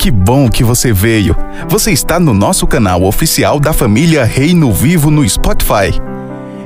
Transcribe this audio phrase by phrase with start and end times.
[0.00, 1.36] Que bom que você veio.
[1.68, 5.92] Você está no nosso canal oficial da família Reino Vivo no Spotify.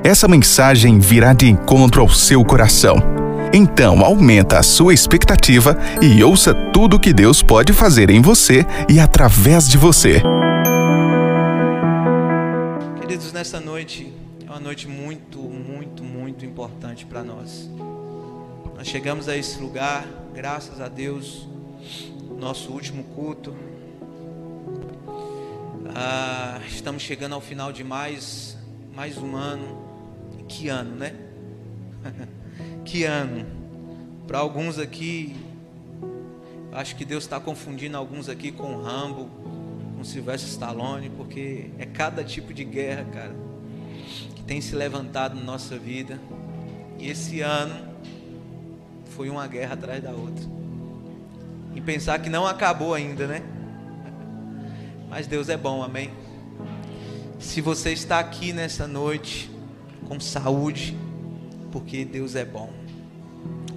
[0.04, 2.94] Essa mensagem virá de encontro ao seu coração.
[3.52, 9.00] Então, aumenta a sua expectativa e ouça tudo que Deus pode fazer em você e
[9.00, 10.22] através de você.
[13.00, 14.12] Queridos, nessa noite
[14.46, 17.68] é uma noite muito, muito, muito importante para nós.
[18.76, 21.48] Nós chegamos a esse lugar, graças a Deus,
[22.38, 23.54] nosso último culto.
[25.94, 28.56] Ah, estamos chegando ao final de mais,
[28.94, 29.82] mais um ano.
[30.48, 31.14] Que ano, né?
[32.84, 33.46] que ano.
[34.26, 35.34] Para alguns aqui,
[36.72, 39.28] acho que Deus está confundindo alguns aqui com Rambo,
[39.96, 43.34] com Silvestre Stallone, porque é cada tipo de guerra, cara,
[44.34, 46.18] que tem se levantado na nossa vida.
[46.98, 47.94] E esse ano
[49.16, 50.63] foi uma guerra atrás da outra
[51.74, 53.42] em pensar que não acabou ainda, né?
[55.08, 56.10] Mas Deus é bom, amém?
[57.38, 59.50] Se você está aqui nessa noite
[60.08, 60.96] com saúde,
[61.70, 62.72] porque Deus é bom,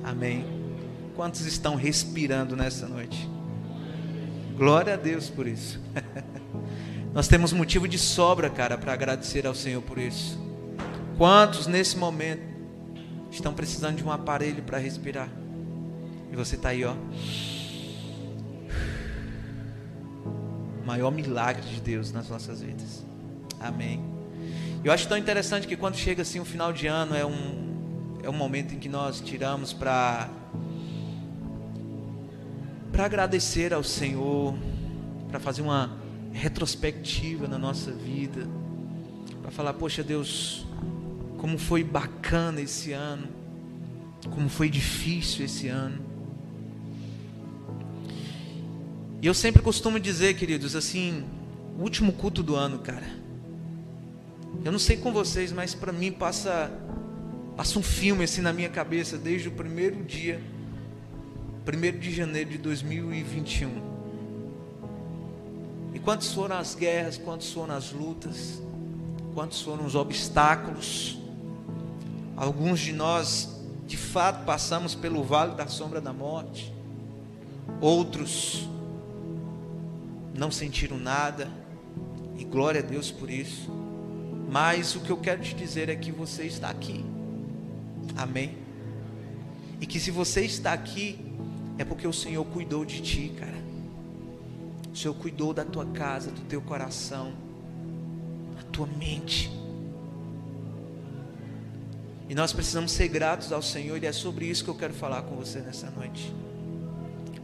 [0.03, 0.45] amém?
[1.16, 3.30] Quantos estão respirando nessa noite?
[4.55, 5.80] Glória a Deus por isso.
[7.14, 10.39] Nós temos motivo de sobra, cara, para agradecer ao Senhor por isso.
[11.17, 12.43] Quantos nesse momento
[13.31, 15.30] estão precisando de um aparelho para respirar?
[16.31, 16.93] E você está aí, ó.
[20.88, 23.05] Maior milagre de Deus nas nossas vidas.
[23.59, 24.02] Amém.
[24.85, 27.67] Eu acho tão interessante que quando chega assim o final de ano é um
[28.23, 30.30] é um momento em que nós tiramos para
[32.89, 34.55] para agradecer ao Senhor,
[35.27, 35.97] para fazer uma
[36.31, 38.47] retrospectiva na nossa vida,
[39.41, 40.65] para falar, poxa Deus,
[41.38, 43.27] como foi bacana esse ano,
[44.31, 46.06] como foi difícil esse ano.
[49.19, 51.25] E eu sempre costumo dizer, queridos, assim,
[51.77, 53.07] o último culto do ano, cara.
[54.63, 56.71] Eu não sei com vocês, mas para mim passa
[57.55, 60.39] passa um filme assim na minha cabeça desde o primeiro dia,
[61.65, 63.81] primeiro de janeiro de 2021.
[65.95, 68.61] E quantas foram as guerras, quantas foram as lutas,
[69.33, 71.17] quantos foram os obstáculos.
[72.36, 73.49] Alguns de nós,
[73.87, 76.71] de fato, passamos pelo vale da sombra da morte.
[77.81, 78.67] Outros
[80.37, 81.49] não sentiram nada,
[82.37, 83.70] e glória a Deus por isso.
[84.49, 87.03] Mas o que eu quero te dizer é que você está aqui,
[88.15, 88.55] amém?
[89.81, 91.20] E que se você está aqui,
[91.77, 93.58] é porque o Senhor cuidou de ti, cara.
[94.93, 97.33] O Senhor cuidou da tua casa, do teu coração,
[98.55, 99.52] da tua mente.
[102.30, 105.23] E nós precisamos ser gratos ao Senhor, e é sobre isso que eu quero falar
[105.23, 106.33] com você nessa noite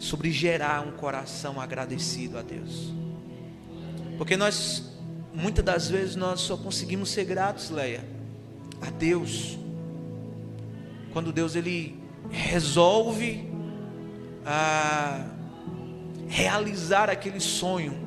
[0.04, 2.94] sobre gerar um coração agradecido a Deus.
[4.18, 4.92] Porque nós,
[5.34, 8.04] muitas das vezes, nós só conseguimos ser gratos, Leia,
[8.82, 9.58] a Deus.
[11.14, 11.98] Quando Deus ele
[12.30, 13.50] resolve
[14.46, 15.26] a
[16.28, 17.98] realizar aquele sonho.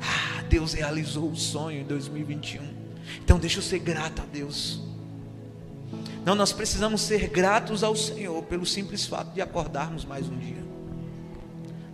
[0.00, 2.62] Ah, Deus realizou o sonho em 2021.
[3.24, 4.85] Então deixa eu ser grato a Deus.
[6.24, 10.64] Não, nós precisamos ser gratos ao Senhor pelo simples fato de acordarmos mais um dia.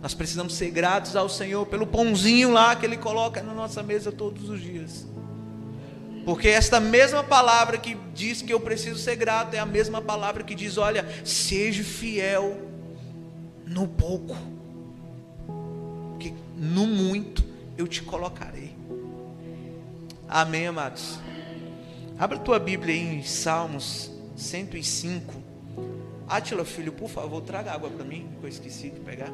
[0.01, 4.11] Nós precisamos ser gratos ao Senhor pelo pãozinho lá que Ele coloca na nossa mesa
[4.11, 5.05] todos os dias.
[6.25, 10.43] Porque esta mesma palavra que diz que eu preciso ser grato é a mesma palavra
[10.43, 12.57] que diz: olha, seja fiel
[13.65, 14.35] no pouco,
[16.19, 17.43] que no muito
[17.77, 18.75] eu te colocarei.
[20.27, 21.19] Amém, amados?
[22.17, 25.33] Abra tua Bíblia em Salmos 105.
[26.27, 29.31] Átila, filho, por favor, traga água para mim, que eu esqueci de pegar.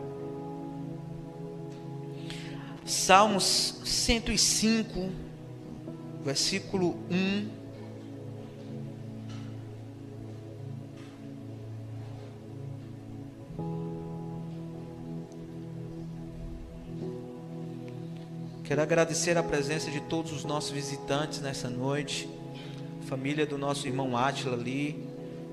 [2.85, 5.09] Salmos 105,
[6.23, 7.59] versículo 1.
[18.63, 22.29] Quero agradecer a presença de todos os nossos visitantes nessa noite,
[23.09, 25.03] família do nosso irmão Átila ali,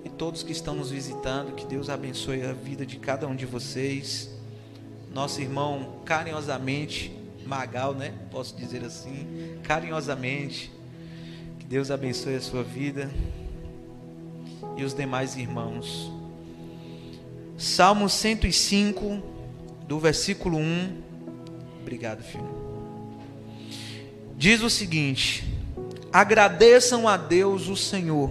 [0.05, 3.47] e todos que estão nos visitando, que Deus abençoe a vida de cada um de
[3.47, 4.31] vocês.
[5.11, 7.17] Nosso irmão carinhosamente
[7.47, 8.12] Magal, né?
[8.31, 10.70] Posso dizer assim, carinhosamente.
[11.58, 13.11] Que Deus abençoe a sua vida
[14.76, 16.12] e os demais irmãos.
[17.56, 19.23] Salmo 105,
[19.88, 21.03] do versículo 1.
[21.81, 22.67] Obrigado, filho.
[24.37, 25.56] Diz o seguinte:
[26.16, 28.30] Agradeçam a Deus o Senhor,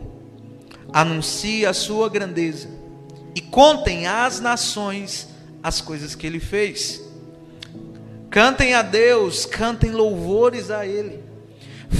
[0.91, 2.69] anuncie a sua grandeza
[3.35, 5.27] e contem às nações
[5.61, 7.05] as coisas que ele fez
[8.35, 11.23] Cantem a Deus, cantem louvores a Ele.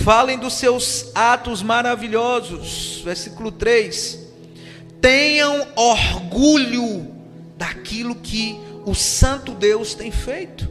[0.04, 3.02] Falem dos seus atos maravilhosos.
[3.06, 4.20] Versículo 3.
[5.00, 7.10] Tenham orgulho
[7.58, 10.70] daquilo que o Santo Deus tem feito.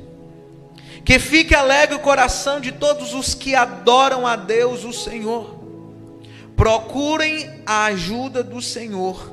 [1.05, 5.63] Que fique alegre o coração de todos os que adoram a Deus, o Senhor.
[6.57, 9.33] Procurem a ajuda do Senhor.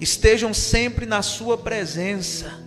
[0.00, 2.62] Estejam sempre na Sua presença.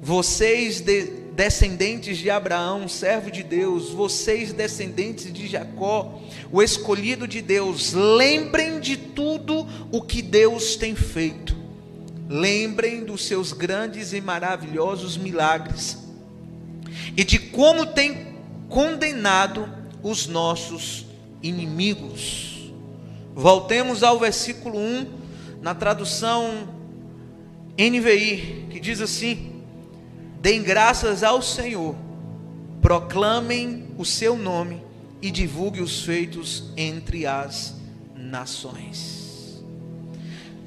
[0.00, 1.02] Vocês, de,
[1.32, 6.20] descendentes de Abraão, servo de Deus, vocês, descendentes de Jacó,
[6.52, 11.56] o escolhido de Deus, lembrem de tudo o que Deus tem feito.
[12.28, 16.03] Lembrem dos seus grandes e maravilhosos milagres
[17.16, 18.34] e de como tem
[18.68, 19.68] condenado
[20.02, 21.06] os nossos
[21.42, 22.72] inimigos.
[23.34, 25.06] Voltemos ao versículo 1,
[25.60, 26.68] na tradução
[27.78, 29.62] NVI, que diz assim:
[30.40, 31.94] Deem graças ao Senhor,
[32.80, 34.82] proclamem o seu nome
[35.22, 37.74] e divulguem os feitos entre as
[38.14, 39.62] nações.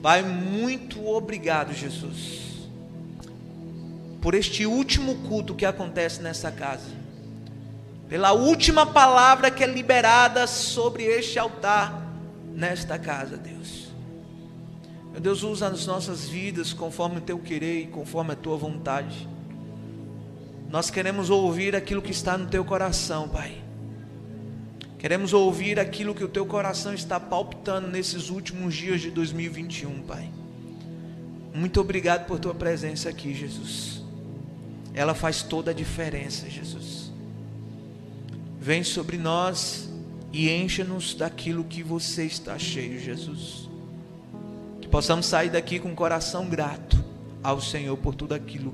[0.02, 2.47] Pai, muito obrigado, Jesus,
[4.22, 6.90] por este último culto que acontece nessa casa,
[8.10, 12.02] pela última palavra que é liberada sobre este altar
[12.54, 13.88] nesta casa, Deus.
[15.12, 19.28] Meu Deus, usa as nossas vidas conforme o teu querer e conforme a tua vontade.
[20.70, 23.64] Nós queremos ouvir aquilo que está no teu coração, Pai.
[25.00, 30.30] Queremos ouvir aquilo que o teu coração está palpitando nesses últimos dias de 2021, Pai.
[31.54, 33.97] Muito obrigado por tua presença aqui, Jesus.
[34.98, 37.12] Ela faz toda a diferença, Jesus.
[38.60, 39.88] Vem sobre nós
[40.34, 43.70] e encha-nos daquilo que você está cheio, Jesus.
[44.82, 46.98] Que possamos sair daqui com o coração grato
[47.44, 48.74] ao Senhor por tudo aquilo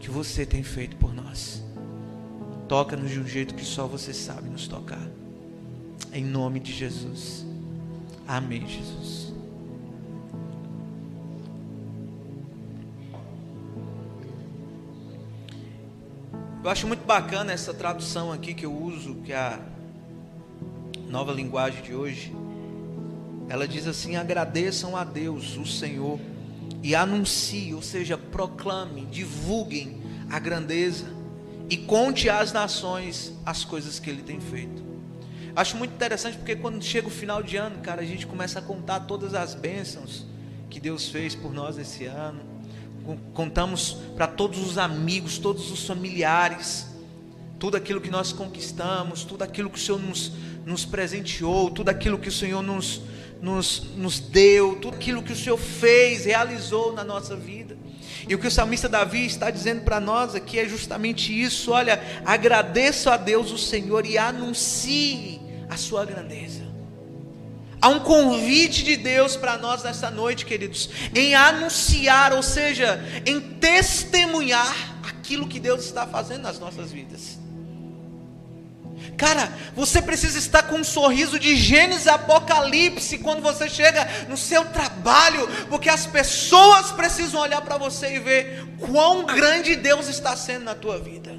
[0.00, 1.62] que você tem feito por nós.
[2.66, 5.06] Toca-nos de um jeito que só você sabe nos tocar.
[6.12, 7.46] Em nome de Jesus.
[8.26, 9.23] Amém, Jesus.
[16.64, 19.60] Eu acho muito bacana essa tradução aqui que eu uso, que é a
[21.10, 22.34] nova linguagem de hoje.
[23.50, 26.18] Ela diz assim: agradeçam a Deus, o Senhor
[26.82, 30.00] e anuncie, ou seja, proclame, divulguem
[30.30, 31.04] a grandeza
[31.68, 34.82] e conte às nações as coisas que ele tem feito.
[35.54, 38.62] Acho muito interessante porque quando chega o final de ano, cara, a gente começa a
[38.62, 40.24] contar todas as bênçãos
[40.70, 42.53] que Deus fez por nós esse ano.
[43.32, 46.86] Contamos para todos os amigos, todos os familiares,
[47.58, 50.32] tudo aquilo que nós conquistamos, tudo aquilo que o Senhor nos,
[50.64, 53.02] nos presenteou, tudo aquilo que o Senhor nos,
[53.40, 57.76] nos, nos deu, tudo aquilo que o Senhor fez, realizou na nossa vida.
[58.28, 62.02] E o que o salmista Davi está dizendo para nós aqui é justamente isso: olha,
[62.24, 66.64] agradeça a Deus o Senhor e anuncie a sua grandeza.
[67.84, 73.38] Há um convite de Deus para nós nessa noite, queridos, em anunciar, ou seja, em
[73.38, 74.74] testemunhar
[75.06, 77.38] aquilo que Deus está fazendo nas nossas vidas.
[79.18, 84.64] Cara, você precisa estar com um sorriso de Gênesis Apocalipse quando você chega no seu
[84.64, 90.64] trabalho, porque as pessoas precisam olhar para você e ver quão grande Deus está sendo
[90.64, 91.38] na tua vida.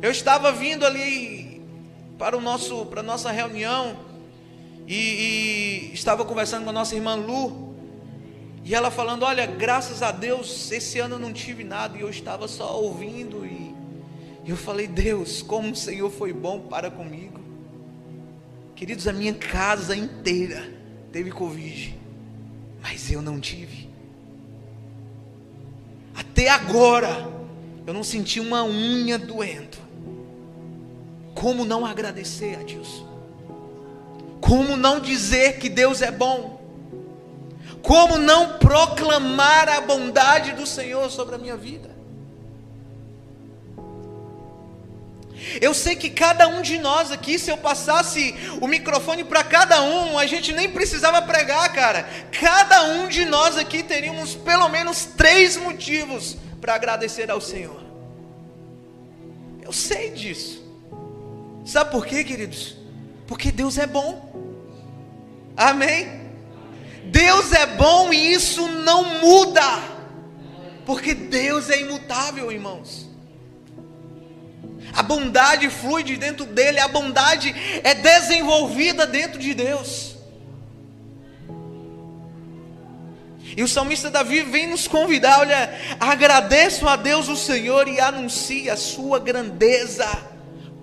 [0.00, 1.60] Eu estava vindo ali
[2.16, 4.05] para o nosso para nossa reunião
[4.86, 7.74] e, e estava conversando com a nossa irmã Lu
[8.64, 12.10] e ela falando, olha, graças a Deus esse ano eu não tive nada e eu
[12.10, 13.74] estava só ouvindo e
[14.46, 17.40] eu falei, Deus, como o Senhor foi bom para comigo.
[18.76, 20.72] Queridos, a minha casa inteira
[21.10, 21.98] teve Covid,
[22.80, 23.90] mas eu não tive.
[26.14, 27.28] Até agora,
[27.86, 29.78] eu não senti uma unha doendo.
[31.34, 33.04] Como não agradecer a Deus?
[34.46, 36.60] Como não dizer que Deus é bom?
[37.82, 41.90] Como não proclamar a bondade do Senhor sobre a minha vida?
[45.60, 49.82] Eu sei que cada um de nós aqui, se eu passasse o microfone para cada
[49.82, 52.08] um, a gente nem precisava pregar, cara.
[52.30, 57.82] Cada um de nós aqui teríamos pelo menos três motivos para agradecer ao Senhor.
[59.60, 60.64] Eu sei disso.
[61.64, 62.85] Sabe por quê, queridos?
[63.26, 64.32] Porque Deus é bom.
[65.56, 66.26] Amém?
[67.06, 69.96] Deus é bom e isso não muda.
[70.84, 73.06] Porque Deus é imutável, irmãos.
[74.92, 80.16] A bondade flui de dentro dele, a bondade é desenvolvida dentro de Deus.
[83.56, 88.68] E o salmista Davi vem nos convidar, olha, agradeço a Deus o Senhor e anuncie
[88.68, 90.06] a sua grandeza.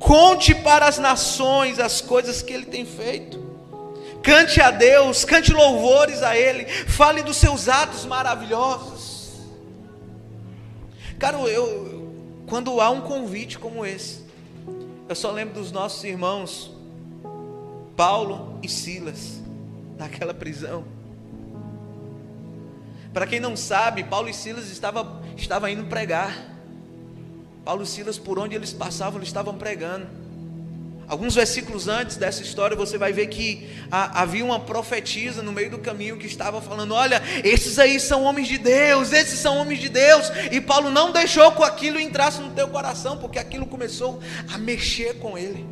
[0.04, 3.42] Conte para as nações as coisas que ele tem feito.
[4.22, 9.32] Cante a Deus, cante louvores a ele, fale dos seus atos maravilhosos.
[11.18, 12.04] Cara, eu
[12.46, 14.26] quando há um convite como esse,
[15.08, 16.72] eu só lembro dos nossos irmãos
[17.96, 19.42] Paulo e Silas
[19.98, 20.84] naquela prisão.
[23.14, 26.53] Para quem não sabe, Paulo e Silas estavam estava indo pregar.
[27.64, 30.08] Paulo e Silas, por onde eles passavam, eles estavam pregando.
[31.08, 35.78] Alguns versículos antes dessa história, você vai ver que havia uma profetisa no meio do
[35.78, 39.90] caminho que estava falando: Olha, esses aí são homens de Deus, esses são homens de
[39.90, 40.32] Deus.
[40.52, 45.20] E Paulo não deixou que aquilo entrasse no teu coração, porque aquilo começou a mexer
[45.20, 45.66] com ele.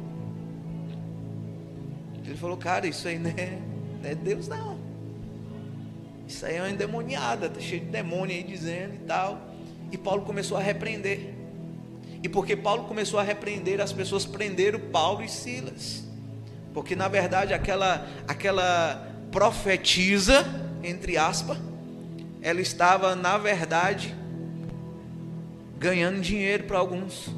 [2.25, 3.57] Ele falou: Cara, isso aí não é,
[4.01, 4.79] não é Deus, não.
[6.27, 9.41] Isso aí é uma endemoniada, está cheio de demônio aí dizendo e tal.
[9.91, 11.40] E Paulo começou a repreender.
[12.23, 16.03] E porque Paulo começou a repreender, as pessoas prenderam Paulo e Silas.
[16.73, 20.45] Porque na verdade aquela aquela profetisa,
[20.83, 21.57] entre aspas,
[22.41, 24.15] ela estava na verdade
[25.77, 27.29] ganhando dinheiro para alguns.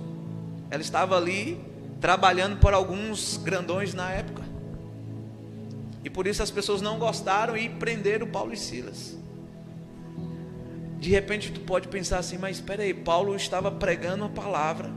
[0.69, 1.59] Ela estava ali
[2.01, 4.43] trabalhando por alguns grandões na época.
[6.03, 9.22] E por isso as pessoas não gostaram e prenderam Paulo e Silas.
[11.03, 14.89] De repente tu pode pensar assim, mas espera aí, Paulo estava pregando a palavra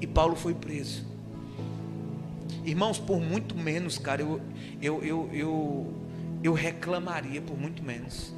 [0.00, 1.04] e Paulo foi preso.
[2.64, 4.40] Irmãos, por muito menos, cara, eu,
[4.80, 5.94] eu, eu, eu,
[6.44, 8.32] eu reclamaria por muito menos.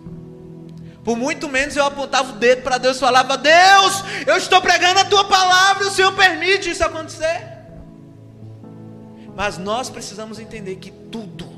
[1.05, 5.01] Por muito menos eu apontava o dedo para Deus e falava: Deus, eu estou pregando
[5.01, 7.47] a tua palavra, o Senhor permite isso acontecer.
[9.37, 11.51] Mas nós precisamos entender que tudo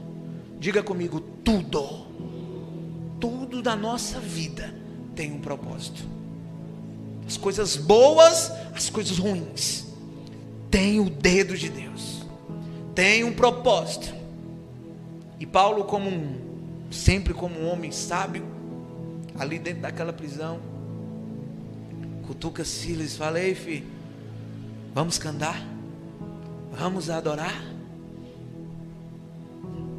[0.59, 2.07] Diga comigo, tudo,
[3.21, 4.82] tudo da nossa vida
[5.14, 6.04] tem um propósito.
[7.26, 9.87] As coisas boas, as coisas ruins,
[10.71, 12.25] tem o dedo de Deus,
[12.95, 14.14] tem um propósito.
[15.38, 16.38] E Paulo, como um,
[16.90, 18.45] sempre como um homem sábio,
[19.38, 20.61] ali dentro daquela prisão,
[22.26, 23.87] cutuca Silas e fala: filho,
[24.95, 25.62] vamos cantar,
[26.73, 27.64] vamos adorar.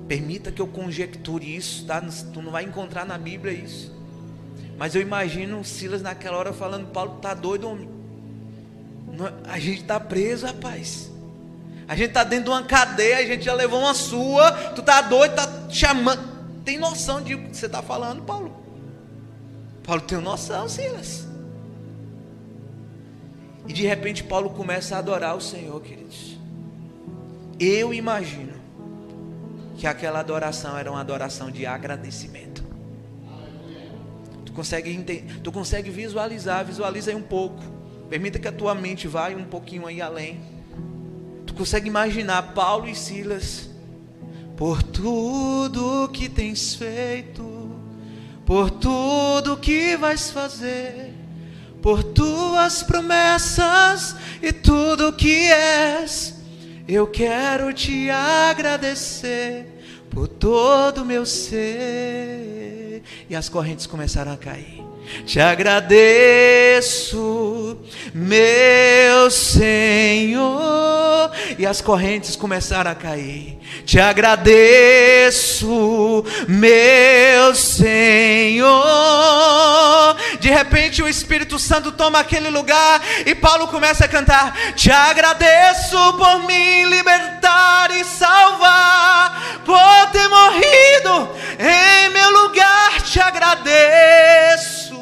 [0.07, 2.01] Permita que eu conjecture isso, tá?
[2.01, 3.91] Tu não vai encontrar na Bíblia isso.
[4.77, 7.89] Mas eu imagino Silas naquela hora falando: Paulo, tá doido, homem?
[9.45, 11.11] A gente está preso, rapaz.
[11.87, 14.51] A gente está dentro de uma cadeia, a gente já levou uma sua.
[14.71, 16.33] Tu tá doido, tá chamando.
[16.63, 18.55] Tem noção de o que você está falando, Paulo?
[19.83, 21.27] Paulo tem noção, Silas.
[23.67, 26.37] E de repente Paulo começa a adorar o Senhor, queridos.
[27.59, 28.53] Eu imagino
[29.77, 32.52] que aquela adoração era uma adoração de agradecimento.
[34.53, 37.59] Tu consegue, tu consegue visualizar, visualiza aí um pouco.
[38.07, 40.39] Permita que a tua mente vá um pouquinho aí além.
[41.47, 43.67] Tu consegue imaginar Paulo e Silas
[44.55, 47.43] por tudo que tens feito,
[48.45, 51.15] por tudo que vais fazer,
[51.81, 56.35] por tuas promessas e tudo que és.
[56.87, 59.65] Eu quero te agradecer
[60.11, 62.62] por todo o meu ser.
[63.29, 64.83] E as correntes começaram a cair.
[65.25, 65.97] Te agradeço,
[68.13, 70.73] meu Senhor.
[71.57, 73.57] E as correntes começaram a cair.
[73.85, 75.65] Te agradeço,
[76.47, 78.73] meu Senhor.
[80.39, 85.97] De repente o Espírito Santo toma aquele lugar e Paulo começa a cantar: Te agradeço
[86.13, 91.29] por me libertar e salvar, por ter morrido
[91.59, 92.32] em meu
[93.53, 94.97] agradeço,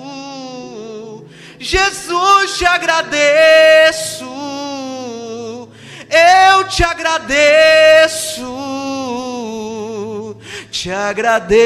[1.58, 4.26] Jesus, te agradeço.
[6.10, 8.44] Eu te agradeço,
[10.70, 11.62] te agradeço.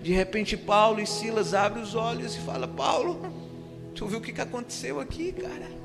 [0.00, 3.20] De repente, Paulo e Silas abrem os olhos e fala: Paulo,
[3.94, 5.80] tu viu o que aconteceu aqui, cara?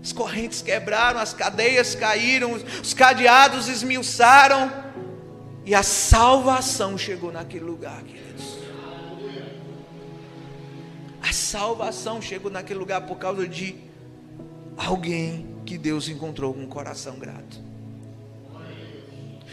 [0.00, 4.91] As correntes quebraram, as cadeias caíram, os cadeados esmiuçaram,
[5.64, 8.58] e a salvação chegou naquele lugar, queridos.
[11.22, 13.76] A salvação chegou naquele lugar por causa de
[14.76, 17.60] alguém que Deus encontrou com um coração grato.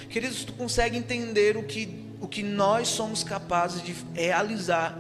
[0.09, 4.97] Queridos, tu consegue entender o que, o que nós somos capazes de realizar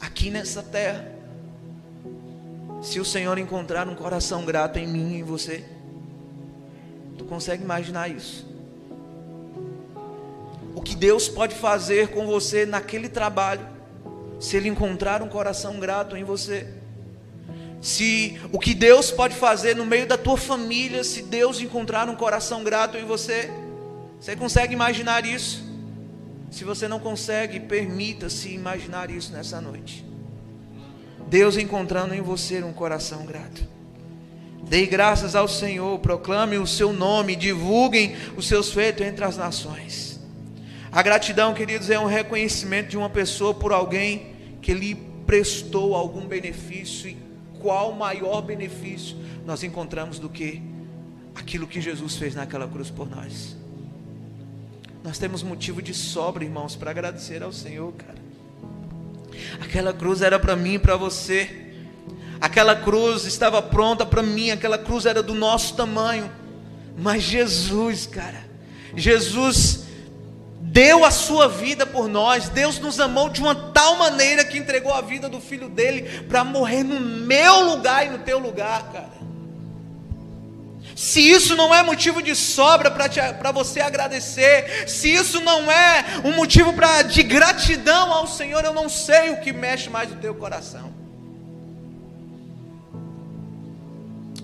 [0.00, 1.12] aqui nessa terra?
[2.82, 5.64] Se o Senhor encontrar um coração grato em mim e em você,
[7.16, 8.51] tu consegue imaginar isso?
[10.74, 13.66] O que Deus pode fazer com você naquele trabalho,
[14.40, 16.66] se Ele encontrar um coração grato em você.
[17.80, 22.14] Se o que Deus pode fazer no meio da tua família, se Deus encontrar um
[22.14, 23.50] coração grato em você,
[24.20, 25.64] você consegue imaginar isso?
[26.50, 30.04] Se você não consegue, permita-se imaginar isso nessa noite.
[31.26, 33.66] Deus encontrando em você um coração grato.
[34.68, 40.11] Dei graças ao Senhor, proclame o seu nome, divulguem os seus feitos entre as nações.
[40.92, 44.94] A gratidão, queridos, é um reconhecimento de uma pessoa por alguém que lhe
[45.26, 47.16] prestou algum benefício e
[47.60, 50.60] qual maior benefício nós encontramos do que
[51.34, 53.56] aquilo que Jesus fez naquela cruz por nós.
[55.02, 58.18] Nós temos motivo de sobra, irmãos, para agradecer ao Senhor, cara.
[59.62, 61.72] Aquela cruz era para mim e para você.
[62.38, 66.30] Aquela cruz estava pronta para mim, aquela cruz era do nosso tamanho.
[66.98, 68.44] Mas Jesus, cara,
[68.94, 69.81] Jesus
[70.72, 72.48] deu a sua vida por nós.
[72.48, 76.42] Deus nos amou de uma tal maneira que entregou a vida do filho dele para
[76.42, 79.22] morrer no meu lugar e no teu lugar, cara.
[80.96, 86.32] Se isso não é motivo de sobra para você agradecer, se isso não é um
[86.32, 90.34] motivo pra, de gratidão ao Senhor, eu não sei o que mexe mais no teu
[90.34, 90.92] coração.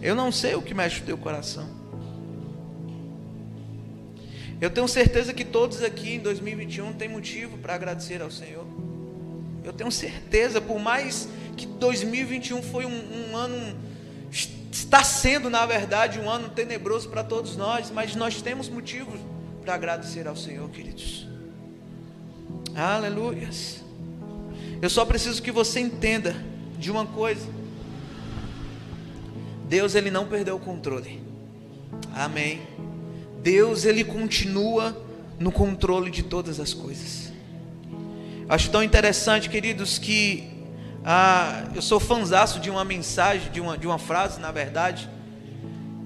[0.00, 1.77] Eu não sei o que mexe no teu coração.
[4.61, 8.67] Eu tenho certeza que todos aqui em 2021 têm motivo para agradecer ao Senhor.
[9.65, 13.77] Eu tenho certeza, por mais que 2021 foi um, um ano
[14.71, 19.19] Está sendo, na verdade, um ano tenebroso para todos nós, mas nós temos motivos
[19.62, 21.27] para agradecer ao Senhor, queridos.
[22.75, 23.83] Aleluias.
[24.81, 26.37] Eu só preciso que você entenda
[26.79, 27.47] de uma coisa.
[29.69, 31.23] Deus ele não perdeu o controle.
[32.15, 32.62] Amém.
[33.42, 34.97] Deus ele continua
[35.38, 37.33] no controle de todas as coisas.
[38.49, 40.50] Acho tão interessante, queridos, que
[41.04, 45.08] ah, eu sou fanzaço de uma mensagem, de uma, de uma frase, na verdade,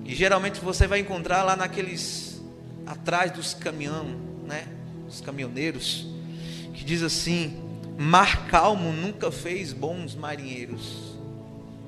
[0.04, 2.42] que geralmente você vai encontrar lá naqueles
[2.86, 4.04] atrás dos caminhão,
[4.46, 4.66] né?
[5.08, 6.06] Os caminhoneiros,
[6.74, 7.56] que diz assim:
[7.98, 11.16] Mar calmo nunca fez bons marinheiros.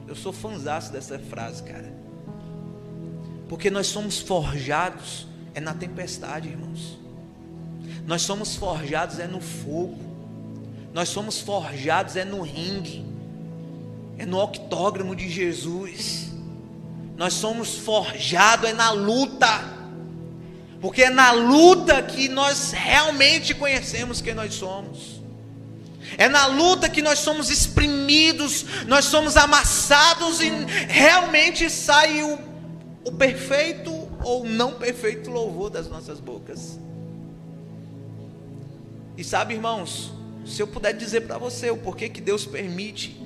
[0.06, 1.92] Eu sou fanzaço dessa frase, cara.
[3.48, 6.98] Porque nós somos forjados é na tempestade, irmãos.
[8.06, 9.98] Nós somos forjados é no fogo.
[10.92, 13.04] Nós somos forjados é no ringue,
[14.18, 16.28] é no octógramo de Jesus.
[17.16, 19.64] Nós somos forjados é na luta,
[20.80, 25.20] porque é na luta que nós realmente conhecemos quem nós somos.
[26.18, 30.50] É na luta que nós somos exprimidos, nós somos amassados e
[30.88, 32.38] realmente sai o,
[33.04, 33.93] o perfeito
[34.24, 36.78] ou não perfeito louvor das nossas bocas.
[39.16, 40.12] E sabe, irmãos,
[40.44, 43.20] se eu puder dizer para você o porquê que Deus permite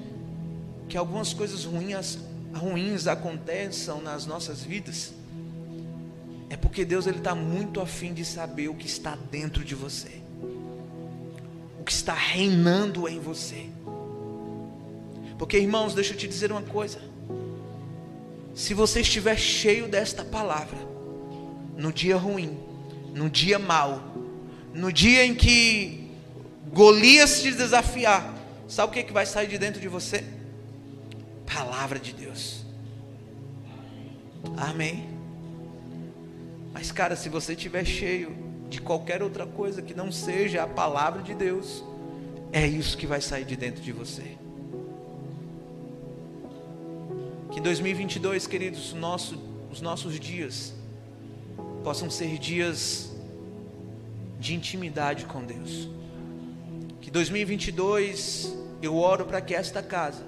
[0.89, 2.19] que algumas coisas ruins,
[2.55, 5.13] ruins aconteçam nas nossas vidas,
[6.51, 10.21] é porque Deus ele está muito afim de saber o que está dentro de você,
[11.81, 13.67] o que está reinando em você.
[15.39, 17.01] Porque irmãos, deixa eu te dizer uma coisa.
[18.55, 20.88] Se você estiver cheio desta palavra,
[21.79, 22.59] no dia ruim,
[23.15, 24.03] no dia mau,
[24.75, 26.11] no dia em que
[26.73, 28.35] Golias te desafiar,
[28.67, 30.25] sabe o que, que vai sair de dentro de você?
[31.47, 32.65] Palavra de Deus.
[34.57, 35.09] Amém.
[36.73, 38.37] Mas, cara, se você estiver cheio
[38.69, 41.85] de qualquer outra coisa que não seja a palavra de Deus,
[42.53, 44.37] é isso que vai sair de dentro de você.
[47.53, 50.78] Que 2022, queridos, nosso, os nossos dias
[51.89, 53.11] possam ser dias
[54.39, 55.89] de intimidade com Deus.
[57.01, 60.23] Que 2022 eu oro para que esta casa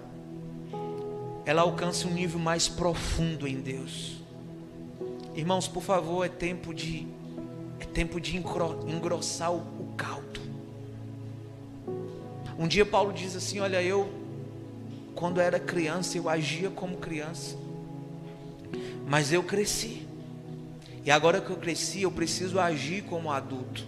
[1.45, 4.23] ela alcance um nível mais profundo em Deus.
[5.35, 7.07] Irmãos, por favor, é tempo de
[7.79, 10.41] é tempo de engrossar o, o caldo.
[12.59, 14.11] Um dia Paulo diz assim: Olha, eu
[15.15, 17.55] quando era criança eu agia como criança,
[19.07, 20.09] mas eu cresci.
[21.05, 23.85] E agora que eu cresci, eu preciso agir como adulto.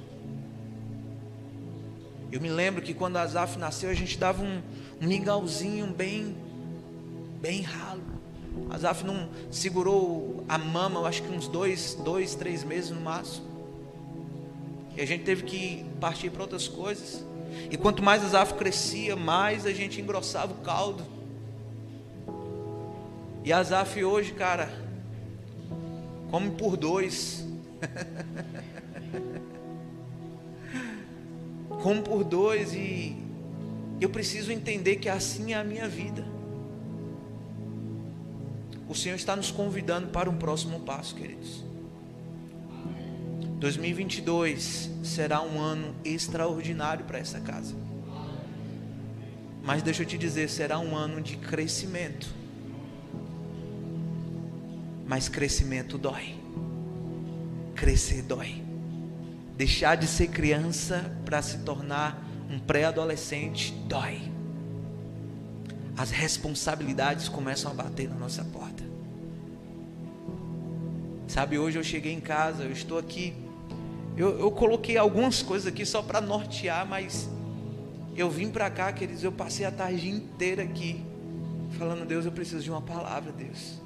[2.30, 4.62] Eu me lembro que quando Azaf nasceu, a gente dava um,
[5.00, 6.34] um mingauzinho bem,
[7.40, 8.00] bem ralo.
[8.70, 13.46] Azaf não segurou a mama, eu acho que uns dois, dois, três meses no máximo.
[14.96, 17.24] E a gente teve que partir para outras coisas.
[17.70, 21.04] E quanto mais Azaf crescia, mais a gente engrossava o caldo.
[23.44, 24.70] E Azaf hoje, cara,
[26.32, 27.46] come por dois.
[31.82, 33.16] como por dois e
[34.00, 36.24] eu preciso entender que assim é a minha vida.
[38.88, 41.62] O Senhor está nos convidando para um próximo passo, queridos.
[43.58, 47.74] 2022 será um ano extraordinário para essa casa.
[49.62, 52.41] Mas deixa eu te dizer, será um ano de crescimento.
[55.06, 56.34] Mas crescimento dói.
[57.74, 58.62] Crescer dói.
[59.56, 64.20] Deixar de ser criança para se tornar um pré-adolescente dói.
[65.96, 68.82] As responsabilidades começam a bater na nossa porta.
[71.28, 73.34] Sabe, hoje eu cheguei em casa, eu estou aqui.
[74.16, 77.28] Eu, eu coloquei algumas coisas aqui só para nortear, mas
[78.14, 81.02] eu vim para cá, queridos, eu passei a tarde inteira aqui,
[81.78, 83.81] falando, Deus, eu preciso de uma palavra, Deus.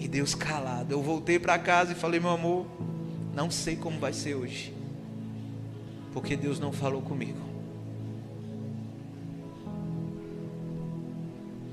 [0.00, 0.92] E Deus calado.
[0.92, 2.66] Eu voltei para casa e falei, meu amor,
[3.34, 4.74] não sei como vai ser hoje,
[6.14, 7.38] porque Deus não falou comigo.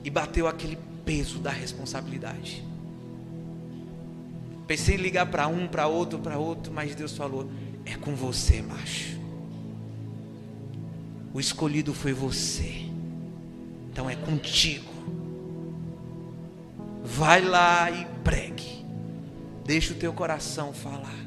[0.04, 2.64] E bateu aquele peso da responsabilidade.
[4.68, 7.50] Pensei em ligar para um, para outro, para outro, mas Deus falou:
[7.86, 9.18] é com você, macho.
[11.34, 12.90] O escolhido foi você.
[13.90, 14.97] Então é contigo.
[17.18, 18.86] Vai lá e pregue.
[19.66, 21.18] Deixa o teu coração falar.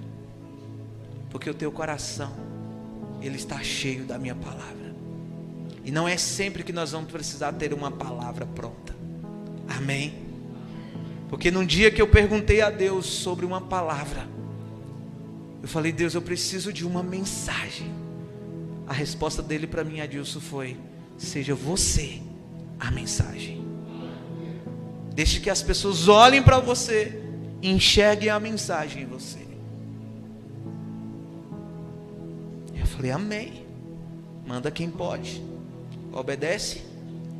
[1.30, 2.32] Porque o teu coração
[3.20, 4.94] ele está cheio da minha palavra.
[5.84, 8.94] E não é sempre que nós vamos precisar ter uma palavra pronta.
[9.68, 10.14] Amém?
[11.28, 14.28] Porque num dia que eu perguntei a Deus sobre uma palavra,
[15.60, 17.92] eu falei, Deus, eu preciso de uma mensagem.
[18.86, 20.76] A resposta dele para mim, Adilson, foi:
[21.18, 22.22] seja você
[22.78, 23.59] a mensagem.
[25.20, 27.22] Deixe que as pessoas olhem para você
[27.62, 29.40] enxerguem a mensagem em você.
[32.74, 33.66] Eu falei, amém.
[34.46, 35.42] Manda quem pode
[36.10, 36.80] obedece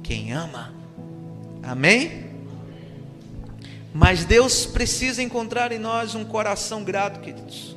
[0.03, 0.75] quem ama.
[1.63, 2.27] Amém?
[3.95, 7.75] Mas Deus precisa encontrar em nós um coração grato, queridos.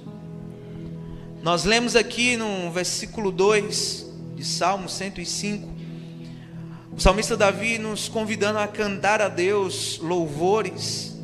[1.42, 5.73] Nós lemos aqui no versículo 2 de Salmo 105,
[6.96, 11.18] o salmista Davi nos convidando a cantar a Deus louvores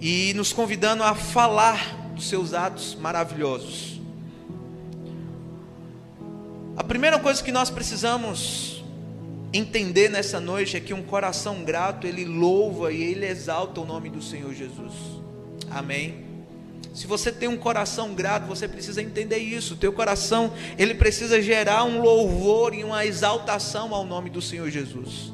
[0.00, 4.00] e nos convidando a falar dos seus atos maravilhosos.
[6.76, 8.82] A primeira coisa que nós precisamos
[9.52, 14.08] entender nessa noite é que um coração grato, ele louva e ele exalta o nome
[14.08, 14.94] do Senhor Jesus.
[15.70, 16.21] Amém.
[16.92, 19.74] Se você tem um coração grato, você precisa entender isso.
[19.74, 24.68] O teu coração, ele precisa gerar um louvor e uma exaltação ao nome do Senhor
[24.68, 25.32] Jesus.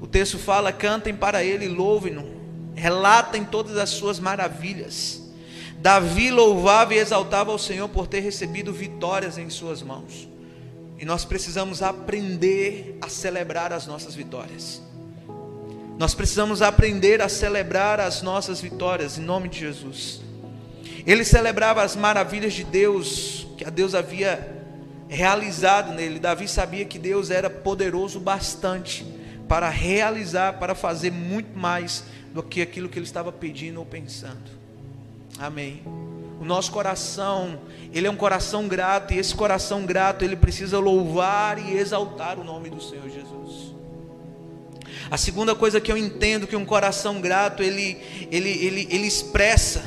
[0.00, 2.26] O texto fala: cantem para ele, louvem-no,
[2.74, 5.20] relatem todas as suas maravilhas.
[5.78, 10.28] Davi louvava e exaltava ao Senhor por ter recebido vitórias em suas mãos.
[10.98, 14.82] E nós precisamos aprender a celebrar as nossas vitórias.
[16.00, 20.22] Nós precisamos aprender a celebrar as nossas vitórias em nome de Jesus.
[21.06, 24.64] Ele celebrava as maravilhas de Deus, que a Deus havia
[25.10, 26.18] realizado nele.
[26.18, 29.04] Davi sabia que Deus era poderoso bastante
[29.46, 34.50] para realizar, para fazer muito mais do que aquilo que ele estava pedindo ou pensando.
[35.38, 35.82] Amém.
[36.40, 37.60] O nosso coração,
[37.92, 42.44] ele é um coração grato, e esse coração grato, ele precisa louvar e exaltar o
[42.44, 43.69] nome do Senhor Jesus.
[45.10, 47.98] A segunda coisa que eu entendo que um coração grato, ele,
[48.30, 49.82] ele, ele, ele expressa,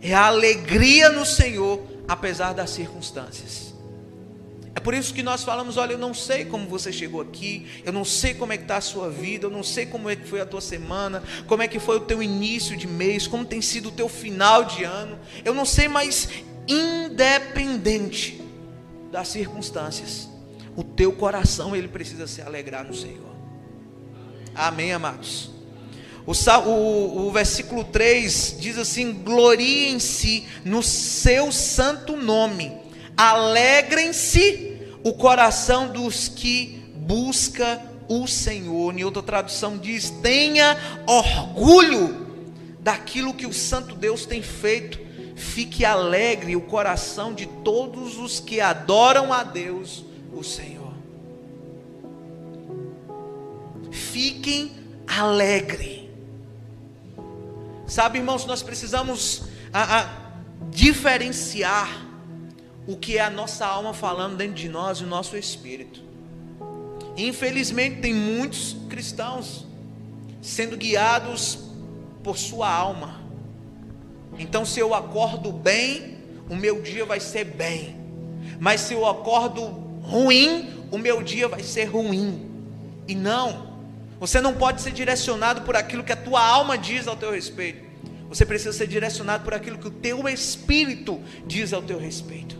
[0.00, 3.72] é a alegria no Senhor, apesar das circunstâncias.
[4.74, 7.92] É por isso que nós falamos: olha, eu não sei como você chegou aqui, eu
[7.92, 10.26] não sei como é que está a sua vida, eu não sei como é que
[10.26, 13.62] foi a tua semana, como é que foi o teu início de mês, como tem
[13.62, 16.28] sido o teu final de ano, eu não sei, mas
[16.66, 18.40] independente
[19.12, 20.28] das circunstâncias,
[20.74, 23.31] o teu coração ele precisa se alegrar no Senhor.
[24.54, 25.50] Amém, amados.
[26.26, 32.82] O, o, o versículo 3 diz assim: gloriem-se no seu santo nome
[33.16, 38.96] Alegrem-se o coração dos que busca o Senhor.
[38.98, 42.26] Em outra tradução diz: tenha orgulho
[42.80, 45.00] daquilo que o Santo Deus tem feito.
[45.36, 50.81] Fique alegre o coração de todos os que adoram a Deus, o Senhor.
[54.12, 54.72] Fiquem
[55.06, 56.10] alegre.
[57.86, 60.08] Sabe, irmãos, nós precisamos a, a,
[60.70, 61.88] diferenciar
[62.86, 66.02] o que é a nossa alma falando dentro de nós e o nosso espírito.
[67.16, 69.66] Infelizmente, tem muitos cristãos
[70.42, 71.60] sendo guiados
[72.22, 73.18] por sua alma.
[74.38, 76.18] Então, se eu acordo bem,
[76.50, 77.96] o meu dia vai ser bem.
[78.60, 79.62] mas se eu acordo
[80.02, 82.46] ruim, o meu dia vai ser ruim.
[83.08, 83.71] E não,
[84.22, 87.84] você não pode ser direcionado por aquilo que a tua alma diz ao teu respeito.
[88.28, 92.56] Você precisa ser direcionado por aquilo que o teu espírito diz ao teu respeito.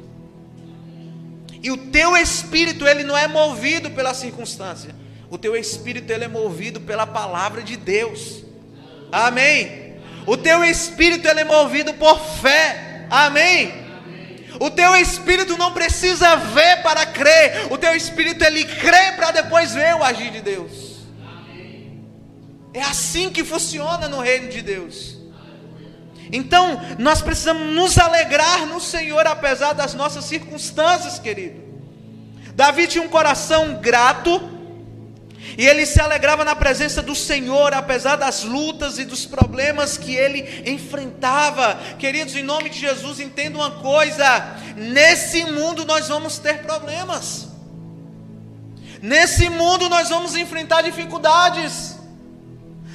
[1.62, 4.92] E o teu espírito, ele não é movido pela circunstância.
[5.30, 8.42] O teu espírito, ele é movido pela palavra de Deus.
[9.12, 9.94] Amém.
[10.26, 13.06] O teu espírito, ele é movido por fé.
[13.08, 13.72] Amém.
[14.58, 17.72] O teu espírito não precisa ver para crer.
[17.72, 20.91] O teu espírito ele crê para depois ver o agir de Deus.
[22.74, 25.18] É assim que funciona no reino de Deus.
[26.32, 31.60] Então, nós precisamos nos alegrar no Senhor apesar das nossas circunstâncias, querido.
[32.54, 34.50] Davi tinha um coração grato
[35.58, 40.14] e ele se alegrava na presença do Senhor, apesar das lutas e dos problemas que
[40.14, 41.78] ele enfrentava.
[41.98, 44.24] Queridos, em nome de Jesus, entenda uma coisa:
[44.76, 47.48] nesse mundo nós vamos ter problemas,
[49.02, 51.91] nesse mundo nós vamos enfrentar dificuldades.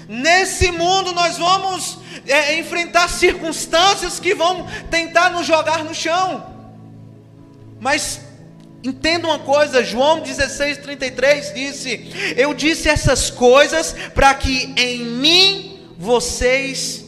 [0.07, 6.55] Nesse mundo nós vamos é, enfrentar circunstâncias que vão tentar nos jogar no chão.
[7.79, 8.21] Mas
[8.83, 17.05] entenda uma coisa, João 16:33 disse: Eu disse essas coisas para que em mim vocês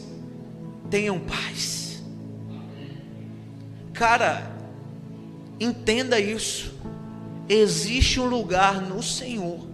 [0.90, 2.02] tenham paz.
[3.94, 4.50] Cara,
[5.58, 6.74] entenda isso.
[7.48, 9.69] Existe um lugar no Senhor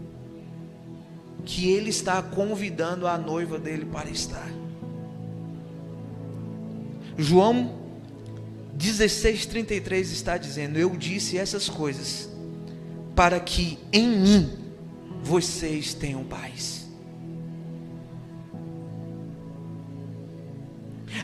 [1.47, 4.51] que ele está convidando a noiva dele para estar.
[7.17, 7.79] João
[8.77, 12.29] 16:33 está dizendo: Eu disse essas coisas
[13.15, 14.59] para que em mim
[15.23, 16.85] vocês tenham paz.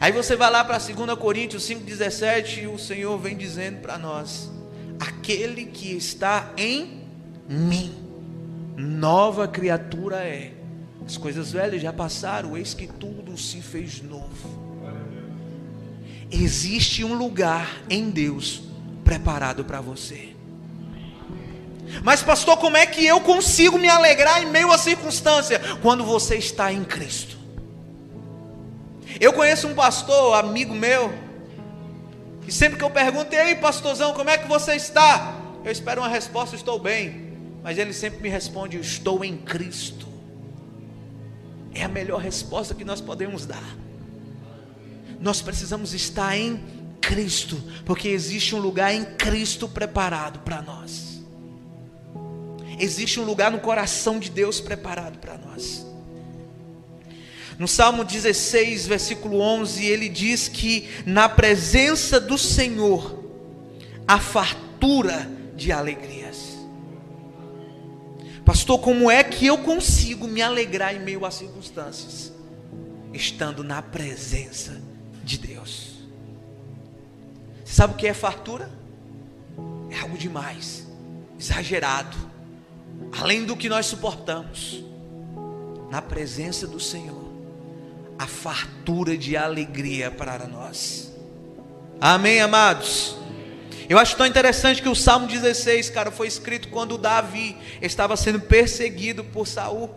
[0.01, 4.51] Aí você vai lá para 2 Coríntios 5,17 e o Senhor vem dizendo para nós:
[5.01, 7.03] aquele que está em
[7.49, 8.02] mim
[8.77, 10.53] nova criatura é.
[11.05, 14.63] As coisas velhas já passaram, eis que tudo se fez novo.
[16.31, 18.63] Existe um lugar em Deus
[19.05, 20.31] preparado para você.
[22.03, 25.61] Mas, pastor, como é que eu consigo me alegrar em meio à circunstância?
[25.83, 27.37] Quando você está em Cristo.
[29.21, 31.13] Eu conheço um pastor, amigo meu,
[32.43, 35.35] que sempre que eu pergunto, ei, pastorzão, como é que você está?
[35.65, 37.22] Eu espero uma resposta, estou bem.
[37.63, 40.07] Mas ele sempre me responde: Estou em Cristo.
[41.75, 43.77] É a melhor resposta que nós podemos dar.
[45.21, 46.63] Nós precisamos estar em
[47.01, 51.23] Cristo, porque existe um lugar em Cristo preparado para nós.
[52.79, 55.87] Existe um lugar no coração de Deus preparado para nós.
[57.59, 63.23] No Salmo 16, versículo 11, ele diz que na presença do Senhor
[64.07, 66.52] há fartura de alegrias.
[68.63, 72.33] Pastor, como é que eu consigo me alegrar em meio às circunstâncias?
[73.13, 74.81] Estando na presença
[75.25, 75.95] de Deus.
[77.65, 78.71] Você sabe o que é fartura?
[79.91, 80.87] É algo demais,
[81.37, 82.17] exagerado,
[83.19, 84.85] além do que nós suportamos.
[85.91, 87.33] Na presença do Senhor,
[88.17, 91.13] a fartura de alegria para nós.
[92.01, 93.17] Amém, amados?
[93.93, 98.41] Eu acho tão interessante que o Salmo 16, cara, foi escrito quando Davi estava sendo
[98.41, 99.91] perseguido por Saul.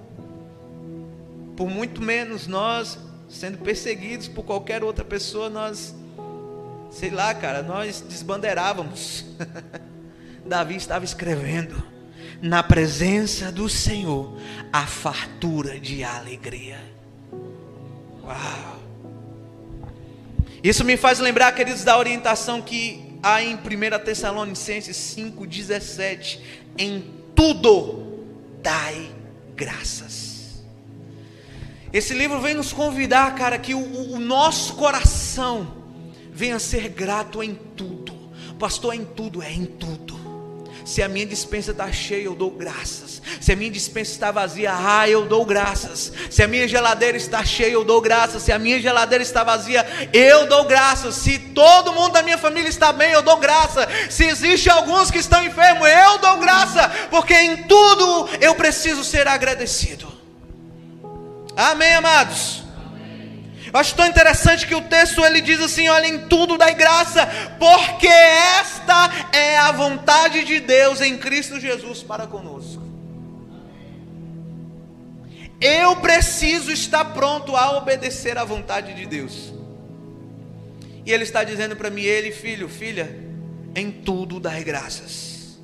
[1.56, 5.96] Por muito menos nós sendo perseguidos por qualquer outra pessoa, nós
[6.92, 9.24] sei lá, cara, nós desbandeirávamos.
[10.46, 11.82] Davi estava escrevendo:
[12.42, 14.38] na presença do Senhor,
[14.74, 16.82] a fartura de alegria.
[18.26, 18.76] Uau!
[20.62, 23.60] Isso me faz lembrar, queridos, da orientação que há em 1
[24.06, 26.40] Tessalonicenses 5,17:
[26.78, 28.24] em tudo
[28.62, 29.10] dai
[29.56, 30.64] graças.
[31.92, 35.84] Esse livro vem nos convidar, cara, que o, o nosso coração
[36.32, 38.14] venha ser grato em tudo.
[38.60, 40.16] Pastor, em tudo, é em tudo.
[40.86, 43.15] Se a minha dispensa está cheia, eu dou graças.
[43.46, 46.12] Se a minha dispensa está vazia, ah, eu dou graças.
[46.32, 48.42] Se a minha geladeira está cheia, eu dou graças.
[48.42, 51.14] Se a minha geladeira está vazia, eu dou graças.
[51.14, 53.88] Se todo mundo da minha família está bem, eu dou graça.
[54.10, 59.28] Se existe alguns que estão enfermos, eu dou graça, porque em tudo eu preciso ser
[59.28, 60.12] agradecido.
[61.56, 62.64] Amém, amados.
[63.72, 67.28] Eu acho tão interessante que o texto ele diz assim: olha, em tudo dai graça,
[67.60, 72.85] porque esta é a vontade de Deus em Cristo Jesus para conosco.
[75.60, 79.54] Eu preciso estar pronto a obedecer à vontade de Deus.
[81.06, 83.16] E Ele está dizendo para mim, Ele, filho, filha,
[83.76, 85.58] em tudo dai graças.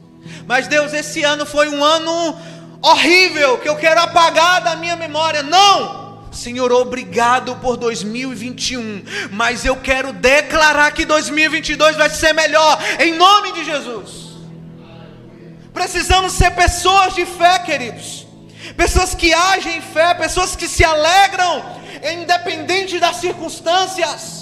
[0.45, 2.39] Mas Deus, esse ano foi um ano
[2.81, 5.43] horrível que eu quero apagar da minha memória.
[5.43, 6.01] Não!
[6.31, 13.51] Senhor, obrigado por 2021, mas eu quero declarar que 2022 vai ser melhor, em nome
[13.51, 14.31] de Jesus.
[15.73, 18.25] Precisamos ser pessoas de fé, queridos,
[18.75, 21.63] pessoas que agem em fé, pessoas que se alegram,
[22.13, 24.41] independente das circunstâncias.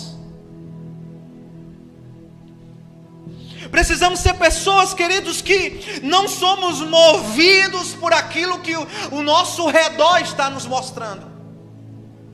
[3.72, 10.22] Precisamos ser pessoas, queridos, que não somos movidos por aquilo que o, o nosso redor
[10.22, 11.30] está nos mostrando.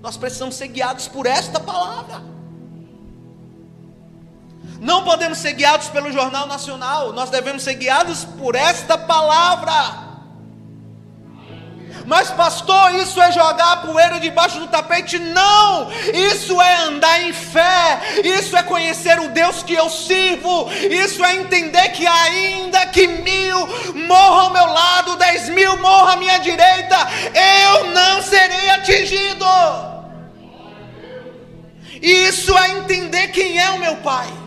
[0.01, 2.21] Nós precisamos ser guiados por esta palavra.
[4.79, 10.04] Não podemos ser guiados pelo Jornal Nacional, nós devemos ser guiados por esta palavra.
[12.05, 15.17] Mas, pastor, isso é jogar a poeira debaixo do tapete?
[15.17, 15.89] Não!
[16.13, 21.35] Isso é andar em fé, isso é conhecer o Deus que eu sirvo, isso é
[21.35, 23.67] entender que, ainda que mil
[24.07, 26.97] morram ao meu lado, dez mil morram à minha direita,
[27.33, 29.45] eu não serei atingido.
[32.01, 34.44] Isso é entender quem é o meu Pai.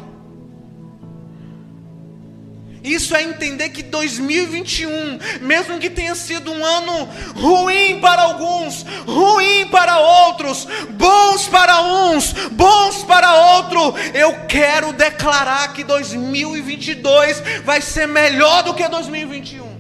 [2.82, 9.66] Isso é entender que 2021, mesmo que tenha sido um ano ruim para alguns, ruim
[9.68, 18.06] para outros, bons para uns, bons para outros, eu quero declarar que 2022 vai ser
[18.06, 19.78] melhor do que 2021.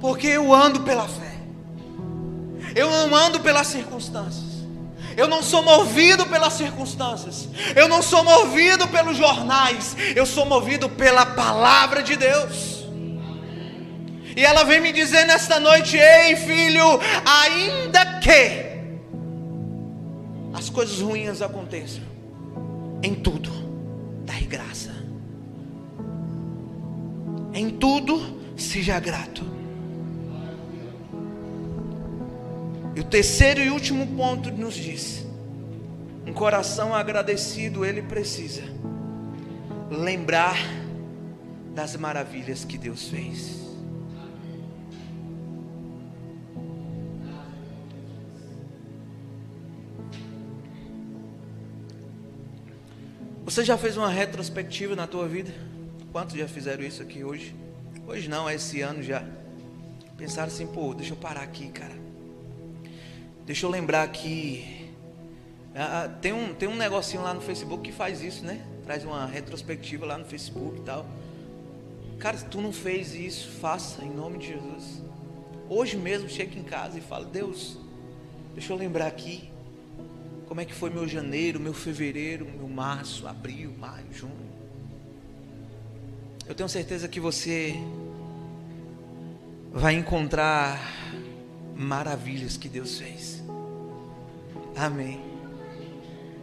[0.00, 1.34] Porque eu ando pela fé.
[2.74, 4.53] Eu não ando pelas circunstâncias.
[5.16, 7.48] Eu não sou movido pelas circunstâncias.
[7.74, 9.96] Eu não sou movido pelos jornais.
[10.14, 12.84] Eu sou movido pela palavra de Deus.
[14.36, 18.64] E ela vem me dizer nesta noite: Ei, filho, ainda que
[20.52, 22.02] as coisas ruins aconteçam,
[23.02, 23.50] em tudo,
[24.24, 24.92] dai graça.
[27.52, 29.53] Em tudo, seja grato.
[32.96, 35.26] E o terceiro e último ponto nos diz:
[36.26, 38.62] um coração agradecido ele precisa
[39.90, 40.56] lembrar
[41.74, 43.64] das maravilhas que Deus fez.
[53.44, 55.52] Você já fez uma retrospectiva na tua vida?
[56.10, 57.54] Quantos já fizeram isso aqui hoje?
[58.06, 59.22] Hoje não, é esse ano já.
[60.16, 61.94] Pensaram assim, pô, deixa eu parar aqui, cara.
[63.46, 64.90] Deixa eu lembrar que
[65.74, 68.64] ah, ah, tem, um, tem um negocinho lá no Facebook que faz isso, né?
[68.84, 71.06] Traz uma retrospectiva lá no Facebook e tal.
[72.18, 75.02] Cara, se tu não fez isso, faça em nome de Jesus.
[75.68, 77.76] Hoje mesmo chega em casa e fala: Deus,
[78.54, 79.50] deixa eu lembrar aqui
[80.46, 84.54] como é que foi meu janeiro, meu fevereiro, meu março, abril, maio, junho.
[86.46, 87.74] Eu tenho certeza que você
[89.72, 90.78] vai encontrar
[91.76, 93.42] maravilhas que Deus fez.
[94.76, 95.20] Amém.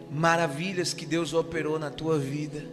[0.10, 2.66] Maravilhas que Deus operou na tua vida.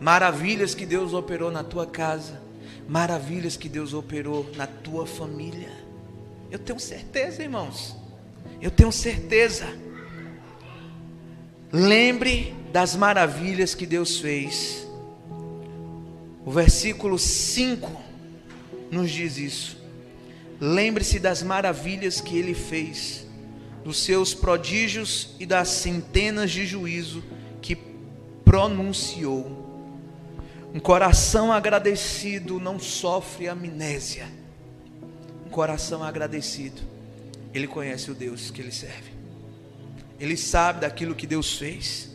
[0.00, 2.40] Maravilhas que Deus operou na tua casa.
[2.88, 5.70] Maravilhas que Deus operou na tua família.
[6.50, 7.96] Eu tenho certeza, irmãos.
[8.60, 9.66] Eu tenho certeza.
[11.70, 14.86] Lembre das maravilhas que Deus fez.
[16.44, 18.00] O versículo 5
[18.90, 19.81] nos diz isso.
[20.60, 23.26] Lembre-se das maravilhas que ele fez,
[23.84, 27.22] dos seus prodígios e das centenas de juízo
[27.60, 27.76] que
[28.44, 29.60] pronunciou.
[30.74, 34.26] Um coração agradecido não sofre amnésia.
[35.44, 36.80] Um coração agradecido,
[37.52, 39.12] ele conhece o Deus que ele serve.
[40.20, 42.12] Ele sabe daquilo que Deus fez.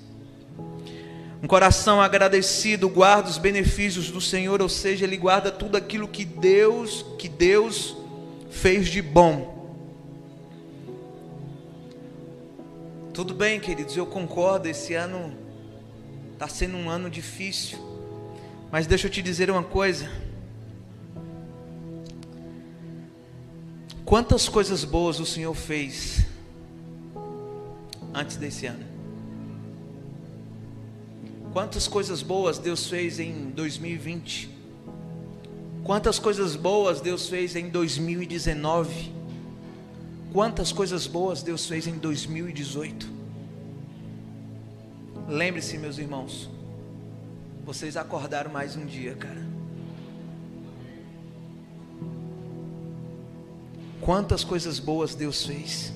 [1.43, 6.23] Um coração agradecido guarda os benefícios do Senhor, ou seja, ele guarda tudo aquilo que
[6.23, 7.96] Deus, que Deus
[8.49, 9.55] fez de bom.
[13.13, 15.35] Tudo bem, queridos, eu concordo, esse ano
[16.33, 17.79] está sendo um ano difícil,
[18.71, 20.09] mas deixa eu te dizer uma coisa.
[24.05, 26.25] Quantas coisas boas o Senhor fez
[28.13, 28.85] antes desse ano?
[31.51, 34.56] Quantas coisas boas Deus fez em 2020?
[35.87, 39.09] Quantas coisas boas Deus fez em 2019?
[40.33, 43.09] Quantas coisas boas Deus fez em 2018?
[45.29, 46.49] Lembre-se, meus irmãos,
[47.63, 49.47] vocês acordaram mais um dia, cara.
[54.01, 55.93] Quantas coisas boas Deus fez.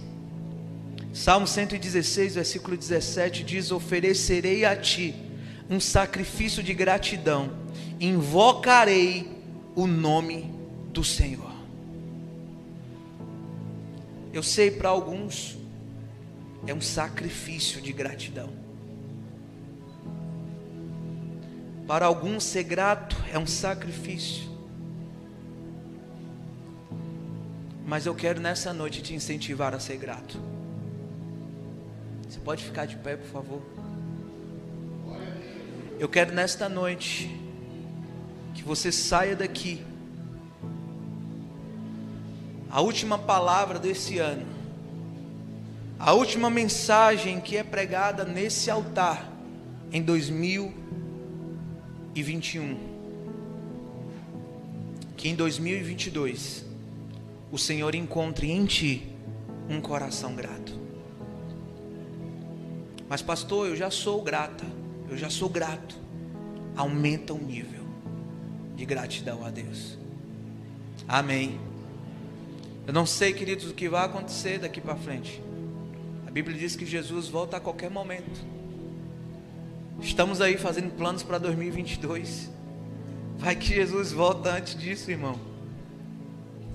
[1.13, 5.13] Salmo 116, versículo 17 diz: Oferecerei a ti
[5.69, 7.51] um sacrifício de gratidão,
[7.99, 9.40] invocarei
[9.75, 10.53] o nome
[10.91, 11.51] do Senhor.
[14.33, 15.57] Eu sei para alguns
[16.67, 18.49] é um sacrifício de gratidão.
[21.87, 24.49] Para alguns ser grato é um sacrifício.
[27.85, 30.39] Mas eu quero nessa noite te incentivar a ser grato.
[32.29, 33.61] Você pode ficar de pé, por favor?
[35.99, 37.29] Eu quero nesta noite
[38.53, 39.81] que você saia daqui.
[42.69, 44.45] A última palavra desse ano,
[45.99, 49.29] a última mensagem que é pregada nesse altar
[49.91, 52.89] em 2021.
[55.17, 56.65] Que em 2022
[57.51, 59.09] o Senhor encontre em ti
[59.69, 60.79] um coração grato.
[63.07, 64.65] Mas, pastor, eu já sou grata,
[65.09, 65.99] eu já sou grato.
[66.75, 67.80] Aumenta o nível
[68.81, 69.95] de gratidão a Deus.
[71.07, 71.59] Amém.
[72.87, 75.39] Eu não sei, queridos, o que vai acontecer daqui para frente.
[76.25, 78.43] A Bíblia diz que Jesus volta a qualquer momento.
[80.01, 82.49] Estamos aí fazendo planos para 2022.
[83.37, 85.39] Vai que Jesus volta antes disso, irmão.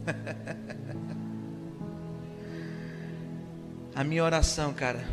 [3.96, 5.04] A minha oração, cara,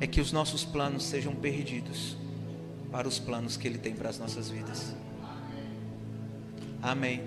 [0.00, 2.16] é que os nossos planos sejam perdidos
[2.94, 4.94] para os planos que Ele tem para as nossas vidas.
[6.80, 7.22] Amém.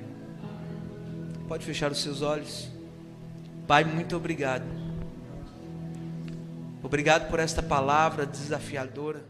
[1.46, 2.70] Pode fechar os seus olhos.
[3.68, 4.64] Pai, muito obrigado.
[6.82, 9.26] Obrigado por esta palavra desafiadora.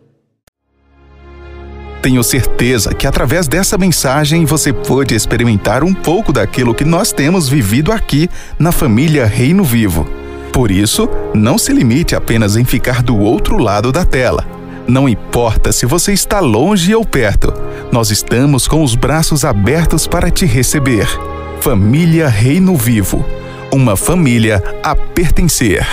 [2.04, 7.50] Tenho certeza que através dessa mensagem você pôde experimentar um pouco daquilo que nós temos
[7.50, 8.30] vivido aqui
[8.60, 10.06] na família Reino Vivo.
[10.54, 14.57] Por isso, não se limite apenas em ficar do outro lado da tela.
[14.88, 17.54] Não importa se você está longe ou perto,
[17.92, 21.08] nós estamos com os braços abertos para te receber.
[21.60, 23.26] Família Reino Vivo
[23.72, 25.86] uma família a pertencer.